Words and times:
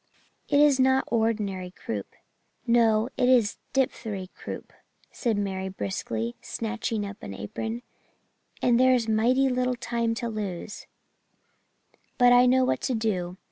'It 0.49 0.59
is 0.59 0.79
not 0.79 1.03
ordinary 1.11 1.69
croup.' 1.69 2.15
"'No, 2.65 3.07
it's 3.17 3.59
the 3.73 3.81
dipthery 3.81 4.31
croup,' 4.33 4.73
said 5.11 5.37
Mary 5.37 5.69
briskly, 5.69 6.35
snatching 6.41 7.05
up 7.05 7.21
an 7.21 7.35
apron. 7.35 7.83
'And 8.63 8.79
there's 8.79 9.07
mighty 9.07 9.47
little 9.47 9.75
time 9.75 10.15
to 10.15 10.27
lose 10.27 10.87
but 12.17 12.33
I 12.33 12.47
know 12.47 12.65
what 12.65 12.81
to 12.81 12.95
do. 12.95 13.37